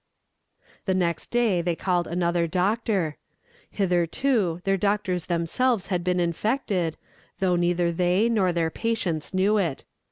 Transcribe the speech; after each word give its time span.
The 0.85 0.95
next 0.95 1.27
day 1.27 1.61
they 1.61 1.75
called 1.75 2.07
another 2.07 2.47
doctor. 2.47 3.17
Hitherto, 3.69 4.59
their 4.63 4.75
doctors 4.75 5.27
themselves 5.27 5.89
had 5.89 6.03
been 6.03 6.19
infected, 6.19 6.97
though 7.37 7.55
neither 7.55 7.91
they 7.91 8.27
nor 8.27 8.51
their 8.51 8.71
patients 8.71 9.31
knew 9.31 9.59
it. 9.59 9.83